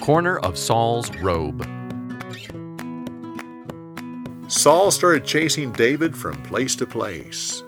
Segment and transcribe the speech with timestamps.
[0.00, 1.66] Corner of Saul's Robe.
[4.48, 7.62] Saul started chasing David from place to place.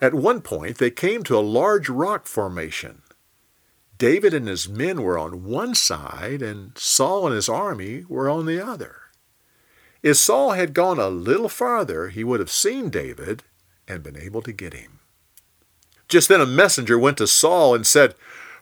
[0.00, 3.02] At one point, they came to a large rock formation.
[3.98, 8.46] David and his men were on one side, and Saul and his army were on
[8.46, 8.96] the other.
[10.02, 13.42] If Saul had gone a little farther, he would have seen David
[13.86, 15.00] and been able to get him.
[16.08, 18.14] Just then a messenger went to Saul and said,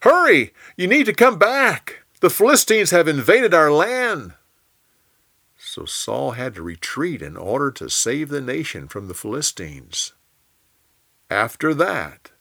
[0.02, 0.52] Hurry!
[0.76, 2.04] You need to come back!
[2.20, 4.34] The Philistines have invaded our land!
[5.56, 10.14] So Saul had to retreat in order to save the nation from the Philistines.
[11.30, 12.32] After that,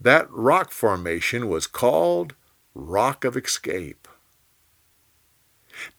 [0.00, 2.34] that rock formation was called
[2.74, 4.08] Rock of Escape.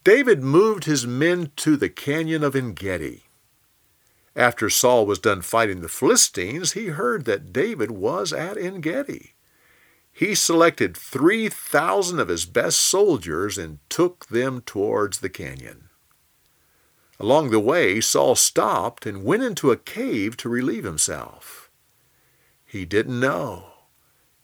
[0.03, 3.25] David moved his men to the canyon of Engedi.
[4.35, 9.33] After Saul was done fighting the Philistines, he heard that David was at Engedi.
[10.11, 15.89] He selected 3,000 of his best soldiers and took them towards the canyon.
[17.19, 21.69] Along the way, Saul stopped and went into a cave to relieve himself.
[22.65, 23.65] He didn't know.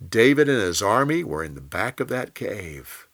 [0.07, 3.07] David and his army were in the back of that cave.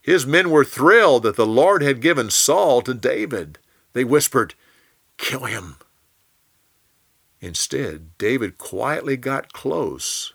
[0.00, 3.58] His men were thrilled that the Lord had given Saul to David.
[3.92, 4.54] They whispered,
[5.18, 5.76] Kill him.
[7.40, 10.32] Instead, David quietly got close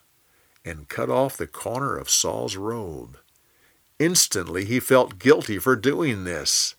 [0.66, 3.18] and cut off the corner of Saul's robe.
[4.00, 6.76] Instantly he felt guilty for doing this.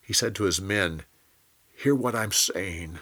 [0.00, 1.02] He said to his men,
[1.76, 2.98] Hear what I'm saying.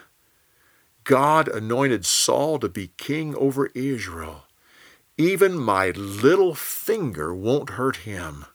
[1.05, 4.45] God anointed Saul to be king over Israel.
[5.19, 8.47] Even my little finger won't hurt him.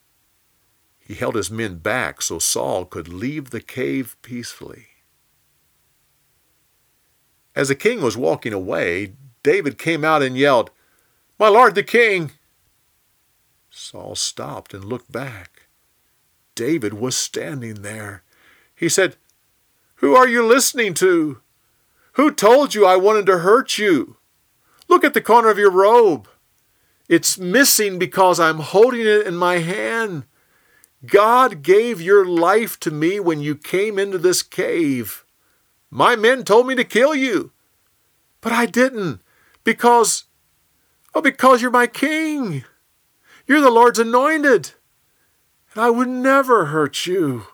[0.98, 4.88] He held his men back so Saul could leave the cave peacefully.
[7.56, 10.72] As the king was walking away, David came out and yelled,
[11.38, 12.32] My lord the king!
[13.70, 15.68] Saul stopped and looked back.
[16.56, 18.24] David was standing there.
[18.74, 19.18] He said,
[19.96, 21.42] Who are you listening to?
[22.14, 24.16] Who told you I wanted to hurt you?
[24.88, 26.30] Look at the corner of your robe.
[27.10, 30.26] It's missing because I'm holding it in my hand.
[31.06, 35.26] God gave your life to me when you came into this cave.
[35.92, 37.52] My men told me to kill you.
[38.42, 39.22] But I didn't,
[39.64, 40.26] because,
[41.16, 42.64] oh, because you're my king.
[43.48, 44.72] You're the Lord's anointed.
[45.74, 47.48] And I would never hurt you.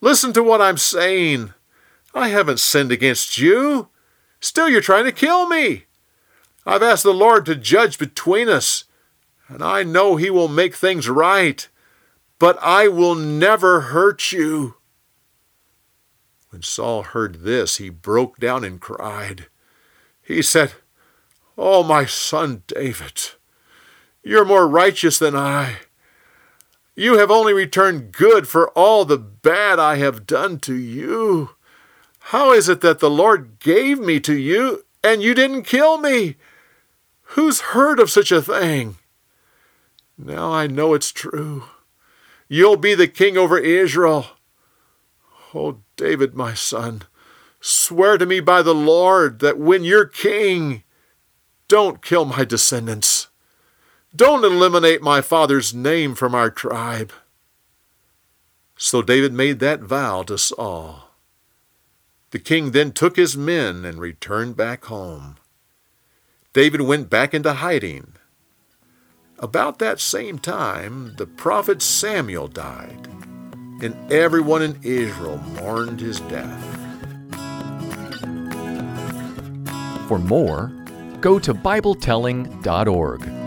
[0.00, 1.54] Listen to what I'm saying.
[2.14, 3.88] I haven't sinned against you.
[4.40, 5.84] Still, you're trying to kill me.
[6.66, 8.84] I've asked the Lord to judge between us,
[9.48, 11.68] and I know He will make things right.
[12.38, 14.74] But I will never hurt you.
[16.50, 19.46] When Saul heard this, he broke down and cried.
[20.20, 20.72] He said,
[21.56, 23.32] Oh, my son David,
[24.22, 25.76] you're more righteous than I.
[26.94, 31.50] You have only returned good for all the bad I have done to you.
[32.26, 36.36] How is it that the Lord gave me to you and you didn't kill me?
[37.34, 38.96] Who's heard of such a thing?
[40.18, 41.64] Now I know it's true.
[42.48, 44.26] You'll be the king over Israel.
[45.54, 47.02] Oh, David, my son,
[47.60, 50.82] swear to me by the Lord that when you're king,
[51.72, 53.28] don't kill my descendants.
[54.14, 57.14] Don't eliminate my father's name from our tribe.
[58.76, 61.08] So David made that vow to Saul.
[62.30, 65.38] The king then took his men and returned back home.
[66.52, 68.16] David went back into hiding.
[69.38, 73.08] About that same time, the prophet Samuel died
[73.80, 76.62] and everyone in Israel mourned his death.
[80.06, 80.81] For more,
[81.22, 83.41] go to BibleTelling.org.